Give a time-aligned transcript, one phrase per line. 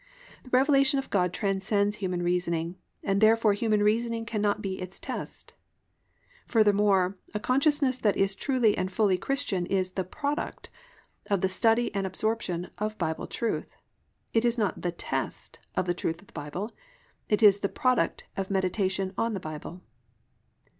[0.41, 5.53] The revelation of God transcends human reasoning, and therefore human reasoning cannot be its test.
[6.47, 10.71] Furthermore, a consciousness that is truly and fully Christian is the product
[11.29, 13.75] of the study and absorption of Bible truth.
[14.33, 18.49] It is not the test of the truth of the Bible,—it is the product of
[18.49, 19.83] meditation on the Bible.